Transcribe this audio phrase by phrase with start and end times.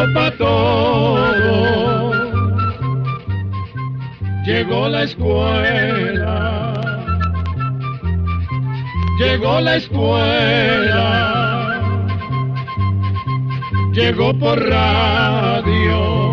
[0.00, 2.12] llegó para todo.
[4.44, 6.74] Llegó la escuela.
[9.18, 11.06] Llegó la escuela.
[13.92, 16.30] Llegó por radio.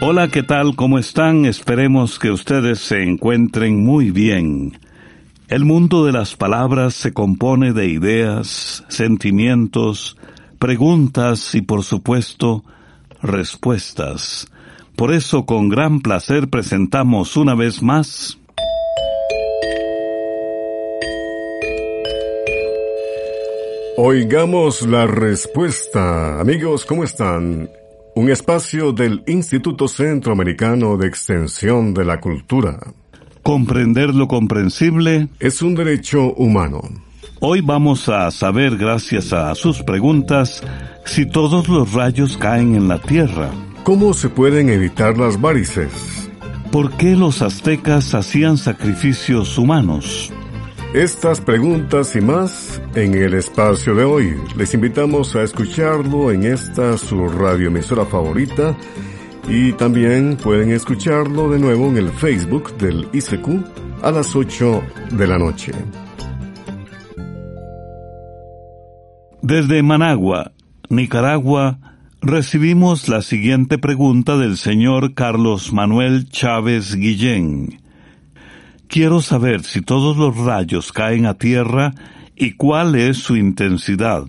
[0.00, 0.74] Hola, ¿qué tal?
[0.74, 1.44] ¿Cómo están?
[1.44, 4.72] Esperemos que ustedes se encuentren muy bien.
[5.48, 10.18] El mundo de las palabras se compone de ideas, sentimientos,
[10.58, 12.64] preguntas y, por supuesto,
[13.22, 14.48] respuestas.
[14.94, 18.38] Por eso, con gran placer presentamos una vez más
[23.96, 26.40] Oigamos la respuesta.
[26.40, 27.68] Amigos, ¿cómo están?
[28.18, 32.80] un espacio del Instituto Centroamericano de Extensión de la Cultura.
[33.48, 36.82] Comprender lo comprensible es un derecho humano.
[37.40, 40.62] Hoy vamos a saber, gracias a sus preguntas,
[41.06, 43.50] si todos los rayos caen en la Tierra.
[43.84, 46.28] ¿Cómo se pueden evitar las varices?
[46.70, 50.30] ¿Por qué los aztecas hacían sacrificios humanos?
[50.92, 54.34] Estas preguntas y más en el espacio de hoy.
[54.58, 58.76] Les invitamos a escucharlo en esta su radioemisora favorita
[59.48, 64.82] y también pueden escucharlo de nuevo en el Facebook del ICQ a las 8
[65.12, 65.72] de la noche.
[69.40, 70.52] Desde Managua,
[70.90, 71.78] Nicaragua,
[72.20, 77.80] recibimos la siguiente pregunta del señor Carlos Manuel Chávez Guillén
[78.88, 81.92] Quiero saber si todos los rayos caen a tierra
[82.34, 84.24] y cuál es su intensidad.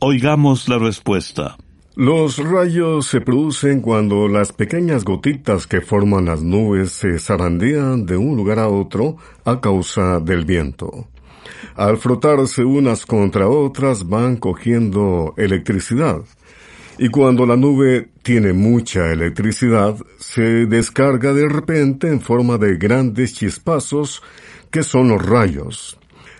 [0.00, 1.56] Oigamos la respuesta.
[1.98, 8.16] Los rayos se producen cuando las pequeñas gotitas que forman las nubes se zarandean de
[8.16, 11.08] un lugar a otro a causa del viento.
[11.74, 16.20] Al frotarse unas contra otras van cogiendo electricidad
[16.98, 23.34] y cuando la nube tiene mucha electricidad, se descarga de repente en forma de grandes
[23.34, 24.22] chispazos
[24.70, 25.97] que son los rayos.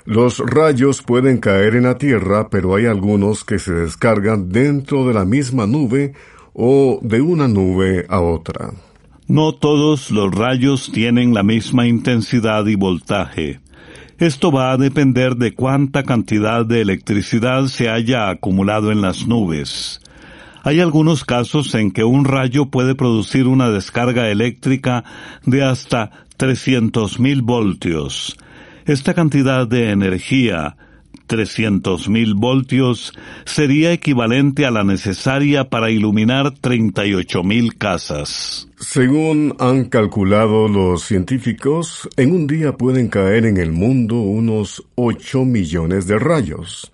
[0.08, 5.12] Los rayos pueden caer en la Tierra, pero hay algunos que se descargan dentro de
[5.12, 6.14] la misma nube
[6.54, 8.70] o de una nube a otra.
[9.26, 13.60] No todos los rayos tienen la misma intensidad y voltaje.
[14.16, 20.00] Esto va a depender de cuánta cantidad de electricidad se haya acumulado en las nubes.
[20.62, 25.04] Hay algunos casos en que un rayo puede producir una descarga eléctrica
[25.44, 28.38] de hasta 300.000 voltios.
[28.88, 30.78] Esta cantidad de energía,
[31.28, 33.12] 300.000 voltios,
[33.44, 38.66] sería equivalente a la necesaria para iluminar 38.000 casas.
[38.78, 45.44] Según han calculado los científicos, en un día pueden caer en el mundo unos 8
[45.44, 46.90] millones de rayos.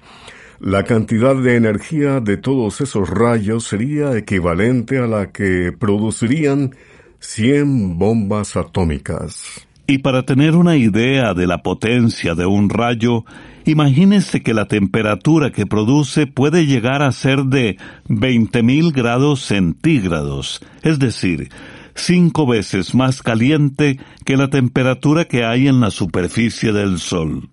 [0.58, 6.74] La cantidad de energía de todos esos rayos sería equivalente a la que producirían
[7.20, 9.68] 100 bombas atómicas.
[9.86, 13.24] Y para tener una idea de la potencia de un rayo,
[13.66, 17.76] imagínese que la temperatura que produce puede llegar a ser de
[18.08, 21.50] 20.000 grados centígrados, es decir,
[21.94, 27.50] cinco veces más caliente que la temperatura que hay en la superficie del Sol.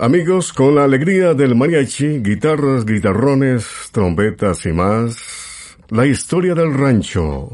[0.00, 7.52] Amigos, con la alegría del mariachi, guitarras, guitarrones, trompetas y más, la historia del rancho.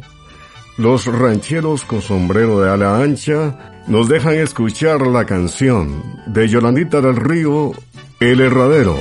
[0.76, 7.16] Los rancheros con sombrero de ala ancha nos dejan escuchar la canción de Yolandita del
[7.16, 7.72] Río,
[8.18, 8.96] El Herradero.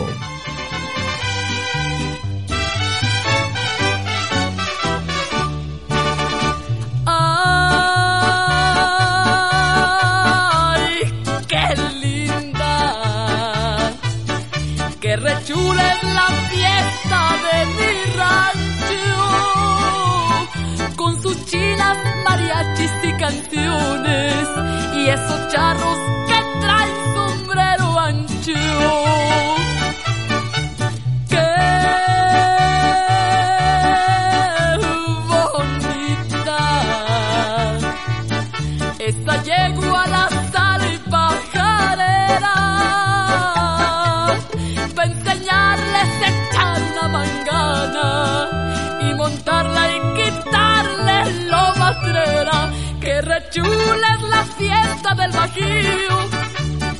[24.96, 25.98] Y esos charros
[26.28, 29.12] que traen sombrero ancho.
[53.53, 56.29] Que rechula es la fiesta del Bajío.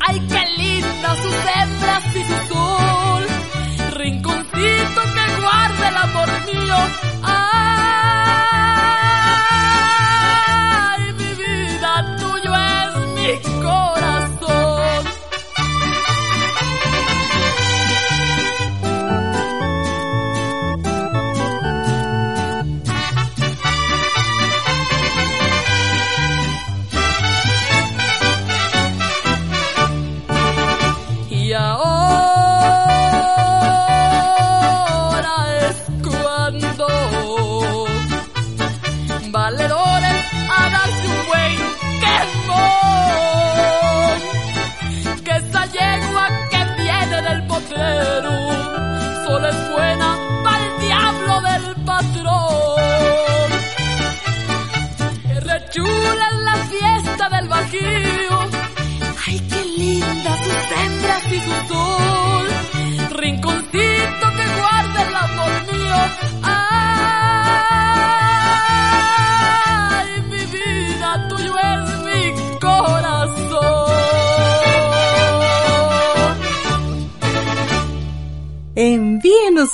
[0.08, 3.26] Ay, qué linda sus hembras y su sol.
[3.96, 6.76] Rinconcito que guarde el amor mío.
[7.24, 7.43] Ay,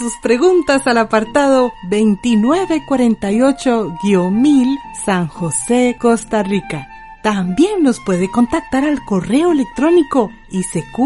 [0.09, 6.87] sus preguntas al apartado 2948-1000 San José, Costa Rica.
[7.21, 11.03] También nos puede contactar al correo electrónico isq.org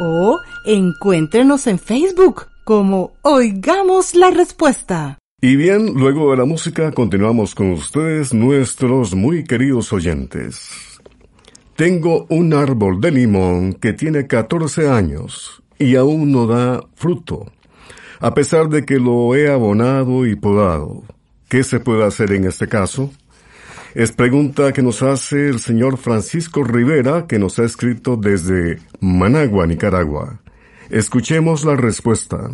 [0.00, 5.18] o encuéntrenos en Facebook como Oigamos la Respuesta.
[5.40, 10.91] Y bien, luego de la música continuamos con ustedes, nuestros muy queridos oyentes.
[11.76, 17.50] Tengo un árbol de limón que tiene 14 años y aún no da fruto,
[18.20, 21.02] a pesar de que lo he abonado y podado.
[21.48, 23.10] ¿Qué se puede hacer en este caso?
[23.94, 29.66] Es pregunta que nos hace el señor Francisco Rivera, que nos ha escrito desde Managua,
[29.66, 30.40] Nicaragua.
[30.90, 32.50] Escuchemos la respuesta.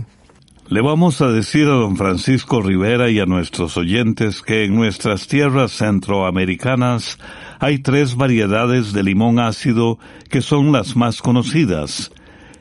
[0.71, 5.27] Le vamos a decir a don Francisco Rivera y a nuestros oyentes que en nuestras
[5.27, 7.19] tierras centroamericanas
[7.59, 9.99] hay tres variedades de limón ácido
[10.29, 12.13] que son las más conocidas.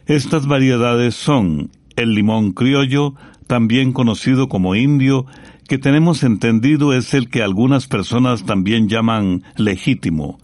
[0.05, 3.15] Estas variedades son el limón criollo,
[3.45, 5.25] también conocido como indio,
[5.67, 10.39] que tenemos entendido es el que algunas personas también llaman legítimo.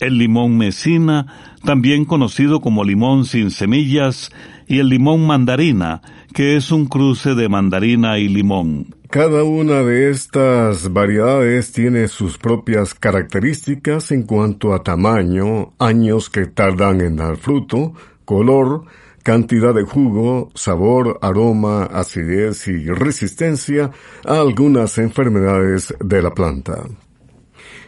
[0.00, 1.26] El limón mesina,
[1.62, 4.32] también conocido como limón sin semillas,
[4.66, 6.02] y el limón mandarina,
[6.32, 8.94] que es un cruce de mandarina y limón.
[9.10, 16.46] Cada una de estas variedades tiene sus propias características en cuanto a tamaño, años que
[16.46, 17.94] tardan en dar fruto,
[18.26, 18.84] color,
[19.22, 23.90] cantidad de jugo, sabor, aroma, acidez y resistencia
[24.26, 26.84] a algunas enfermedades de la planta.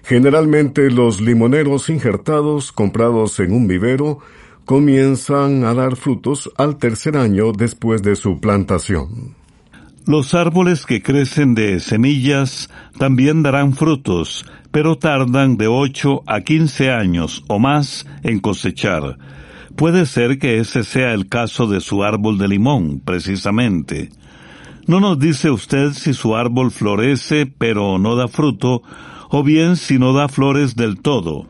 [0.03, 4.19] Generalmente los limoneros injertados comprados en un vivero
[4.71, 9.35] comienzan a dar frutos al tercer año después de su plantación.
[10.07, 16.93] Los árboles que crecen de semillas también darán frutos, pero tardan de 8 a 15
[16.93, 19.19] años o más en cosechar.
[19.75, 24.11] Puede ser que ese sea el caso de su árbol de limón, precisamente.
[24.87, 28.85] No nos dice usted si su árbol florece pero no da fruto,
[29.31, 31.49] o bien si no da flores del todo.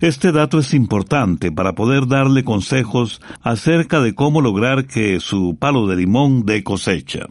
[0.00, 5.88] Este dato es importante para poder darle consejos acerca de cómo lograr que su palo
[5.88, 7.26] de limón dé cosecha.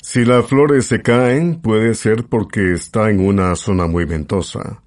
[0.00, 4.80] Si las flores se caen, puede ser porque está en una zona muy ventosa.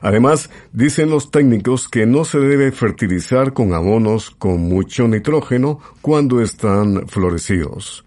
[0.00, 6.40] Además, dicen los técnicos que no se debe fertilizar con abonos con mucho nitrógeno cuando
[6.40, 8.04] están florecidos.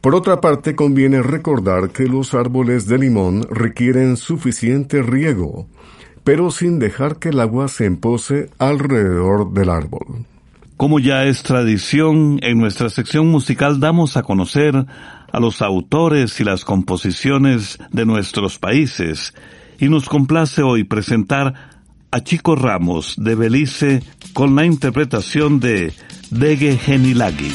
[0.00, 5.68] Por otra parte, conviene recordar que los árboles de limón requieren suficiente riego,
[6.28, 10.26] pero sin dejar que el agua se empose alrededor del árbol.
[10.76, 14.74] Como ya es tradición, en nuestra sección musical damos a conocer
[15.32, 19.32] a los autores y las composiciones de nuestros países,
[19.80, 21.54] y nos complace hoy presentar
[22.10, 24.02] a Chico Ramos de Belice
[24.34, 25.94] con la interpretación de
[26.30, 27.54] Dege Genilagi.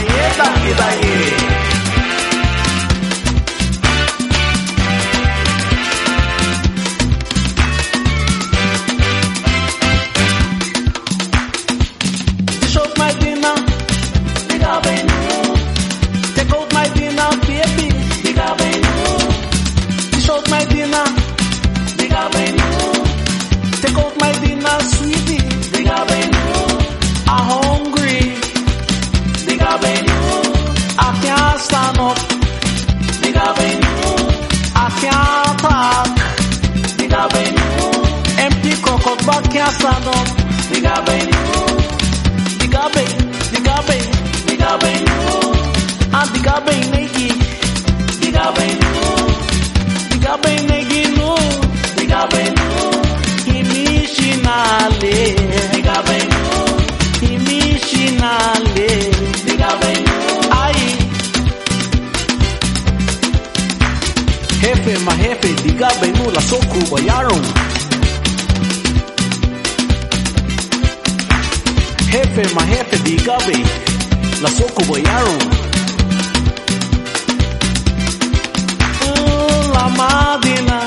[0.00, 1.59] 也等一等你
[72.40, 73.64] pe majefe, dígame,
[74.42, 75.38] la soco boyaron.
[79.06, 80.78] Uh, la madina,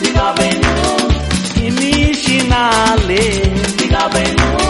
[0.00, 0.96] dígame no,
[1.68, 3.22] iniciale,
[3.76, 4.67] dígame no.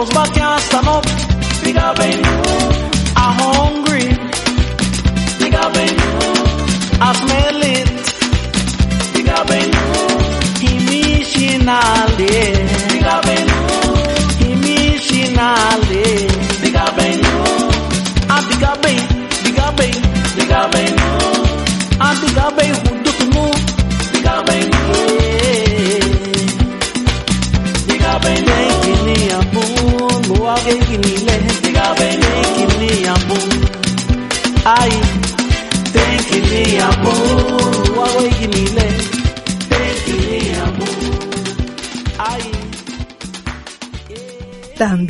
[0.00, 1.04] Troubles but can't stand up.
[1.62, 2.24] Big up in
[3.16, 4.08] I'm hungry.
[5.38, 5.94] Big up in
[7.02, 7.88] I smell it.
[9.12, 9.70] Big up in
[10.62, 11.99] Himishina.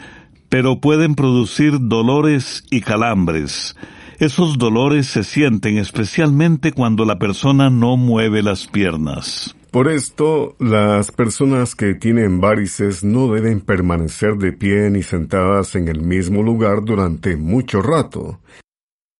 [0.48, 3.76] pero pueden producir dolores y calambres.
[4.18, 9.54] Esos dolores se sienten especialmente cuando la persona no mueve las piernas.
[9.70, 15.88] Por esto, las personas que tienen varices no deben permanecer de pie ni sentadas en
[15.88, 18.40] el mismo lugar durante mucho rato.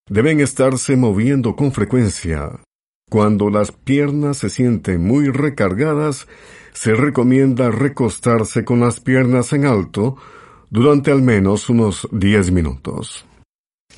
[0.08, 2.52] Deben estarse moviendo con frecuencia.
[3.10, 6.26] Cuando las piernas se sienten muy recargadas,
[6.72, 10.16] se recomienda recostarse con las piernas en alto
[10.70, 13.25] durante al menos unos 10 minutos.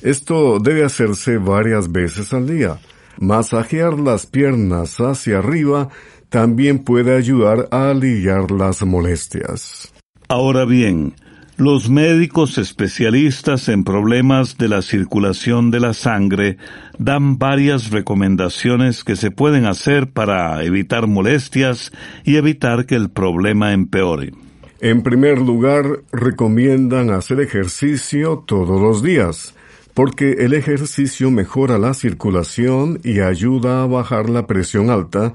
[0.01, 2.79] Esto debe hacerse varias veces al día.
[3.19, 5.89] Masajear las piernas hacia arriba
[6.29, 9.91] también puede ayudar a aliviar las molestias.
[10.29, 11.13] Ahora bien,
[11.59, 16.55] Los médicos especialistas en problemas de la circulación de la sangre
[16.97, 21.91] dan varias recomendaciones que se pueden hacer para evitar molestias
[22.23, 24.31] y evitar que el problema empeore.
[24.79, 29.53] En primer lugar, recomiendan hacer ejercicio todos los días,
[29.99, 35.33] porque el ejercicio mejora la circulación y ayuda a bajar la presión alta,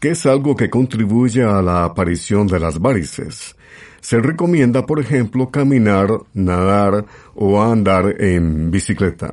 [0.00, 3.54] que es algo que contribuye a la aparición de las varices.
[4.00, 7.04] Se recomienda, por ejemplo, caminar, nadar
[7.36, 9.32] o andar en bicicleta.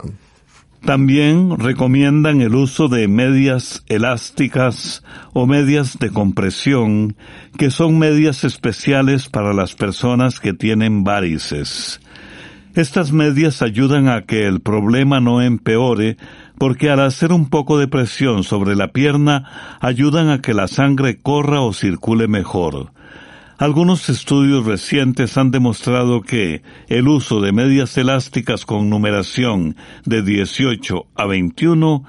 [0.86, 5.04] También recomiendan el uso de medias elásticas
[5.34, 7.16] o medias de compresión,
[7.58, 12.00] que son medias especiales para las personas que tienen varices.
[12.78, 16.16] Estas medias ayudan a que el problema no empeore
[16.60, 21.18] porque al hacer un poco de presión sobre la pierna ayudan a que la sangre
[21.20, 22.92] corra o circule mejor.
[23.58, 31.08] Algunos estudios recientes han demostrado que el uso de medias elásticas con numeración de 18
[31.16, 32.04] a 21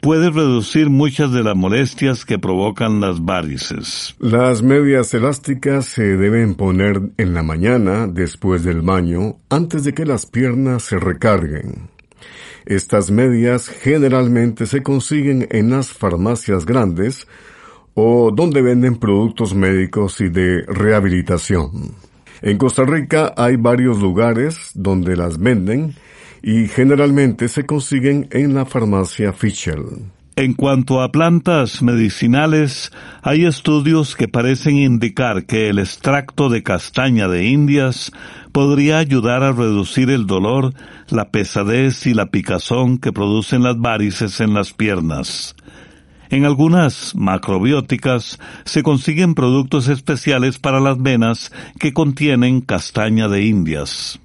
[0.00, 4.14] puede reducir muchas de las molestias que provocan las varices.
[4.18, 10.06] Las medias elásticas se deben poner en la mañana después del baño antes de que
[10.06, 11.90] las piernas se recarguen.
[12.66, 17.26] Estas medias generalmente se consiguen en las farmacias grandes
[17.94, 21.94] o donde venden productos médicos y de rehabilitación.
[22.42, 25.94] En Costa Rica hay varios lugares donde las venden
[26.42, 29.84] y generalmente se consiguen en la farmacia Fischel.
[30.36, 37.28] En cuanto a plantas medicinales, hay estudios que parecen indicar que el extracto de castaña
[37.28, 38.10] de Indias
[38.52, 40.72] podría ayudar a reducir el dolor,
[41.10, 45.56] la pesadez y la picazón que producen las varices en las piernas.
[46.30, 54.20] En algunas macrobióticas se consiguen productos especiales para las venas que contienen castaña de indias.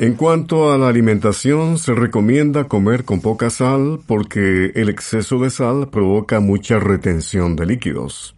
[0.00, 5.50] En cuanto a la alimentación, se recomienda comer con poca sal porque el exceso de
[5.50, 8.36] sal provoca mucha retención de líquidos.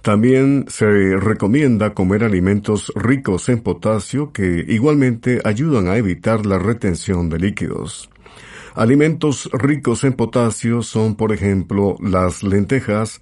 [0.00, 0.86] También se
[1.18, 8.08] recomienda comer alimentos ricos en potasio que igualmente ayudan a evitar la retención de líquidos.
[8.74, 13.20] Alimentos ricos en potasio son, por ejemplo, las lentejas,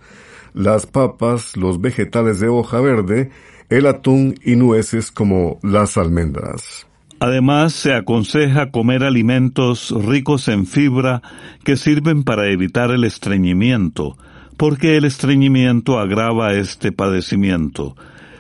[0.54, 3.30] las papas, los vegetales de hoja verde,
[3.70, 6.86] el atún y nueces como las almendras.
[7.22, 11.22] Además, se aconseja comer alimentos ricos en fibra
[11.62, 14.16] que sirven para evitar el estreñimiento,
[14.56, 17.94] porque el estreñimiento agrava este padecimiento.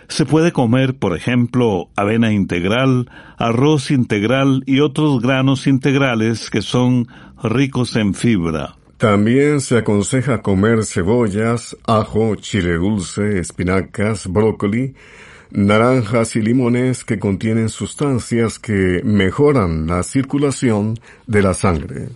[0.08, 7.06] Se puede comer, por ejemplo, avena integral, arroz integral y otros granos integrales que son
[7.40, 8.74] ricos en fibra.
[8.96, 14.96] También se aconseja comer cebollas, ajo, chile dulce, espinacas, brócoli,
[15.52, 22.08] naranjas y limones que contienen sustancias que mejoran la circulación de la sangre.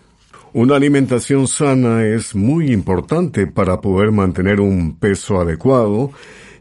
[0.53, 6.13] Una alimentación sana es muy importante para poder mantener un peso adecuado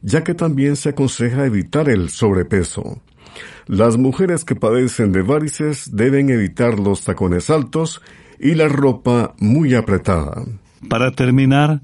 [0.01, 3.01] ya que también se aconseja evitar el sobrepeso.
[3.65, 8.01] Las mujeres que padecen de varices deben evitar los tacones altos
[8.39, 10.43] y la ropa muy apretada.
[10.87, 11.81] Para terminar,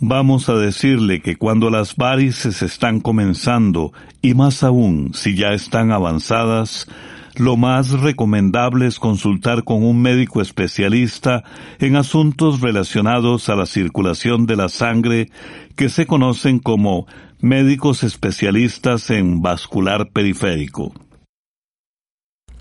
[0.00, 5.92] vamos a decirle que cuando las varices están comenzando, y más aún si ya están
[5.92, 6.88] avanzadas,
[7.36, 11.44] lo más recomendable es consultar con un médico especialista
[11.78, 15.30] en asuntos relacionados a la circulación de la sangre
[15.76, 17.06] que se conocen como
[17.40, 20.92] médicos especialistas en vascular periférico.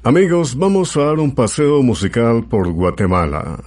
[0.03, 3.61] Amigos, vamos a dar un paseo musical por Guatemala.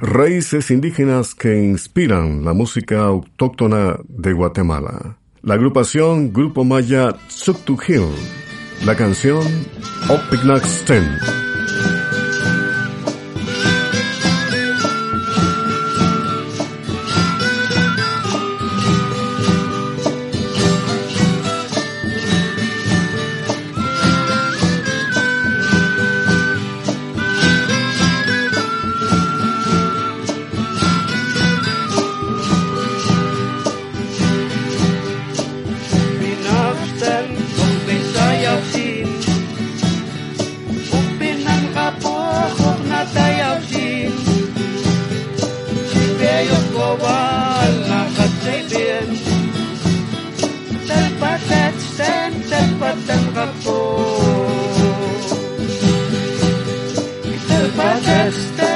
[0.00, 5.16] Raíces indígenas que inspiran la música autóctona de Guatemala.
[5.42, 7.16] La agrupación Grupo Maya
[7.88, 8.04] Hill.
[8.84, 9.42] La canción
[10.08, 11.04] Opignax Ten.
[58.30, 58.75] best.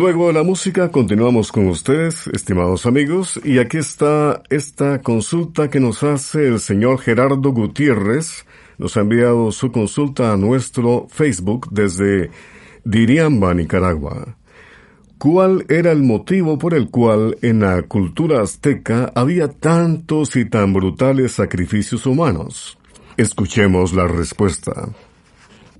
[0.00, 5.78] Luego de la música continuamos con ustedes, estimados amigos, y aquí está esta consulta que
[5.78, 8.46] nos hace el señor Gerardo Gutiérrez.
[8.78, 12.30] Nos ha enviado su consulta a nuestro Facebook desde
[12.82, 14.38] Diriamba, Nicaragua.
[15.18, 20.72] ¿Cuál era el motivo por el cual en la cultura azteca había tantos y tan
[20.72, 22.78] brutales sacrificios humanos?
[23.18, 24.88] Escuchemos la respuesta.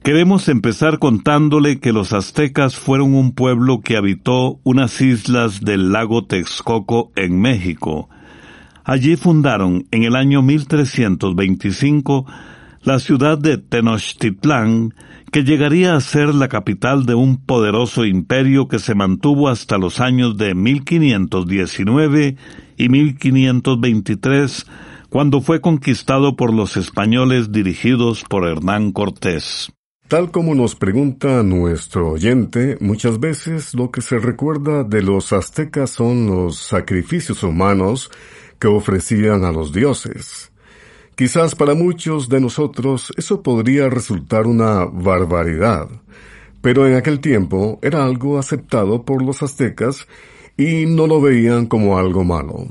[0.03, 6.25] Queremos empezar contándole que los aztecas fueron un pueblo que habitó unas islas del lago
[6.25, 8.09] Texcoco en México.
[8.83, 12.27] Allí fundaron en el año 1325
[12.83, 14.95] la ciudad de Tenochtitlán,
[15.33, 20.01] que llegaría a ser la capital de un poderoso imperio que se mantuvo hasta los
[20.01, 22.37] años de 1519
[22.79, 24.67] y 1523,
[25.11, 29.71] cuando fue conquistado por los españoles dirigidos por Hernán Cortés.
[30.11, 35.91] Tal como nos pregunta nuestro oyente, muchas veces lo que se recuerda de los aztecas
[35.91, 38.11] son los sacrificios humanos
[38.59, 40.51] que ofrecían a los dioses.
[41.15, 45.87] Quizás para muchos de nosotros eso podría resultar una barbaridad,
[46.61, 50.09] pero en aquel tiempo era algo aceptado por los aztecas
[50.57, 52.67] y no lo veían como algo malo.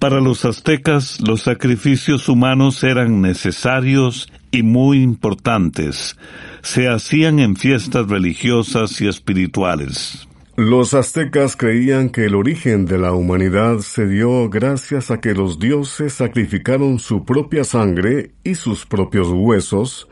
[0.00, 6.18] Para los aztecas los sacrificios humanos eran necesarios y muy importantes.
[6.64, 10.26] Se hacían en fiestas religiosas y espirituales.
[10.56, 15.58] Los aztecas creían que el origen de la humanidad se dio gracias a que los
[15.58, 20.08] dioses sacrificaron su propia sangre y sus propios huesos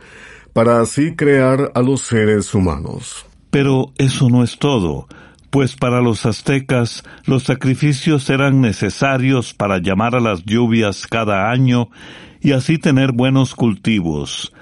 [0.53, 3.25] para así crear a los seres humanos.
[3.51, 5.09] Pero eso no es todo,
[5.49, 11.88] pues para los aztecas los sacrificios eran necesarios para llamar a las lluvias cada año
[12.43, 14.53] y así tener buenos cultivos.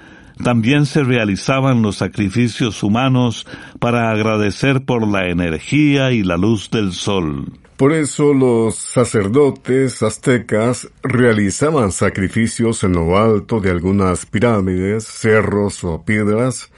[0.43, 3.45] También se realizaban los sacrificios humanos
[3.79, 7.45] para agradecer por la energía y la luz del sol.
[7.77, 16.03] Por eso los sacerdotes aztecas realizaban sacrificios en lo alto de algunas pirámides, cerros o
[16.03, 16.69] piedras,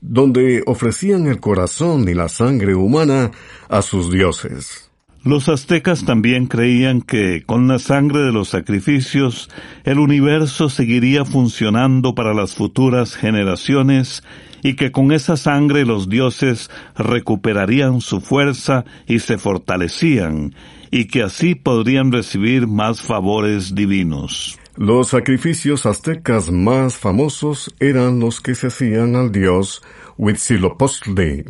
[0.00, 3.32] donde ofrecían el corazón y la sangre humana
[3.68, 4.83] a sus dioses.
[5.24, 9.48] Los aztecas también creían que con la sangre de los sacrificios
[9.84, 14.22] el universo seguiría funcionando para las futuras generaciones
[14.62, 20.54] y que con esa sangre los dioses recuperarían su fuerza y se fortalecían,
[20.90, 24.58] y que así podrían recibir más favores divinos.
[24.76, 29.82] Los sacrificios aztecas más famosos eran los que se hacían al dios
[30.18, 31.44] Huitzilopochtli.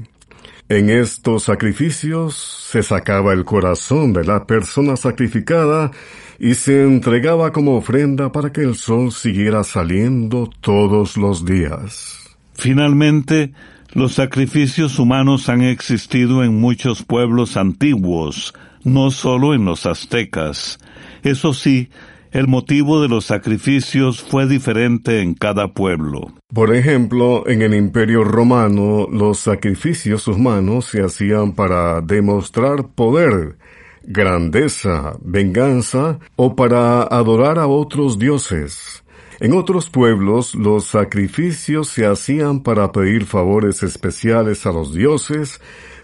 [0.74, 2.34] En estos sacrificios
[2.68, 5.92] se sacaba el corazón de la persona sacrificada
[6.40, 12.18] y se entregaba como ofrenda para que el sol siguiera saliendo todos los días.
[12.54, 13.52] Finalmente,
[13.92, 20.80] Los sacrificios humanos han existido en muchos pueblos antiguos, no solo en los aztecas.
[21.22, 21.90] Eso sí,
[22.34, 26.32] el motivo de los sacrificios fue diferente en cada pueblo.
[26.52, 33.56] Por ejemplo, en el Imperio Romano los sacrificios humanos se hacían para demostrar poder,
[34.02, 39.04] grandeza, venganza o para adorar a otros dioses.
[39.38, 45.60] En otros pueblos los sacrificios se hacían para pedir favores especiales a los dioses,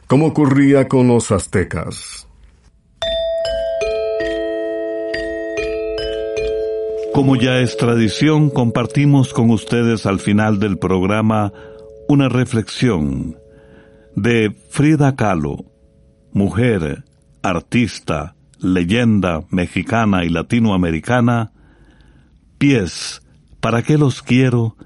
[0.06, 2.19] como ocurría con los aztecas.
[7.12, 11.53] Como ya es tradición, compartimos con ustedes al final del programa
[12.09, 13.37] una reflexión
[14.14, 15.64] de Frida Kahlo,
[16.33, 17.05] mujer,
[17.42, 21.53] artista, leyenda mexicana y latinoamericana,
[22.59, 23.23] pies,
[23.61, 24.77] ¿para qué los quiero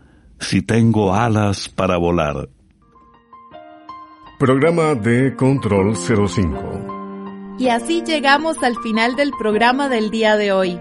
[0.41, 2.49] si tengo alas para volar?
[4.39, 7.57] Programa de Control 05.
[7.59, 10.81] Y así llegamos al final del programa del día de hoy.